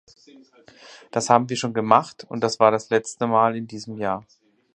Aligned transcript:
Das 1.11 1.29
haben 1.29 1.47
wir 1.47 1.55
schon 1.57 1.75
gemacht, 1.75 2.25
und 2.27 2.43
das 2.43 2.59
war 2.59 2.71
das 2.71 2.89
letzte 2.89 3.27
Mal 3.27 3.55
in 3.55 3.67
diesem 3.67 3.97
Jahr! 3.99 4.25